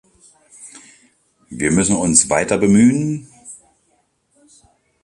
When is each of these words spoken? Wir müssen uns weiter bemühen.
Wir 1.51 1.69
müssen 1.69 1.95
uns 1.95 2.27
weiter 2.27 2.57
bemühen. 2.57 3.27